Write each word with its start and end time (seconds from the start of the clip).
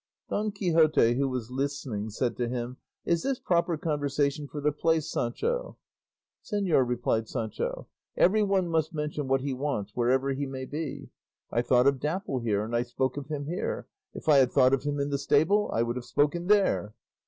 Don 0.31 0.51
Quixote, 0.51 1.13
who 1.13 1.29
was 1.29 1.51
listening, 1.51 2.09
said 2.09 2.35
to 2.37 2.49
him, 2.49 2.77
"Is 3.05 3.21
this 3.21 3.37
proper 3.39 3.77
conversation 3.77 4.47
for 4.47 4.59
the 4.59 4.71
place, 4.71 5.07
Sancho?" 5.11 5.77
"Señor," 6.43 6.87
replied 6.87 7.27
Sancho, 7.29 7.85
"every 8.17 8.41
one 8.41 8.67
must 8.67 8.95
mention 8.95 9.27
what 9.27 9.41
he 9.41 9.53
wants 9.53 9.91
wherever 9.93 10.33
he 10.33 10.47
may 10.47 10.65
be; 10.65 11.11
I 11.51 11.61
thought 11.61 11.85
of 11.85 11.99
Dapple 11.99 12.39
here, 12.39 12.63
and 12.65 12.75
I 12.75 12.81
spoke 12.81 13.15
of 13.15 13.27
him 13.27 13.45
here; 13.45 13.85
if 14.15 14.27
I 14.27 14.37
had 14.37 14.51
thought 14.51 14.73
of 14.73 14.81
him 14.85 14.99
in 14.99 15.11
the 15.11 15.19
stable 15.19 15.69
I 15.71 15.83
would 15.83 15.97
have 15.97 16.05
spoken 16.05 16.47
there." 16.47 16.95